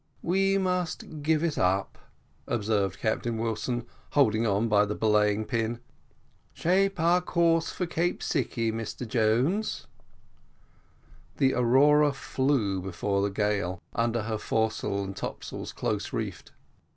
"We 0.23 0.57
must 0.57 1.21
give 1.21 1.43
it 1.43 1.59
up," 1.59 1.95
observed 2.47 2.97
Captain 2.97 3.37
Wilson, 3.37 3.85
holding 4.13 4.47
on 4.47 4.67
by 4.67 4.83
the 4.85 4.95
belaying 4.95 5.45
pin. 5.45 5.77
"Shape 6.55 6.99
our 6.99 7.21
course 7.21 7.71
for 7.71 7.85
Cape 7.85 8.23
Sicie, 8.23 8.71
Mr 8.71 9.07
Jones." 9.07 9.85
And 9.93 11.37
the 11.37 11.53
Aurora 11.53 12.13
flew 12.13 12.81
before 12.81 13.21
the 13.21 13.29
gale, 13.29 13.79
under 13.93 14.23
her 14.23 14.39
foresail 14.39 15.03
and 15.03 15.15
topsails 15.15 15.71
close 15.71 16.11
reefed. 16.11 16.51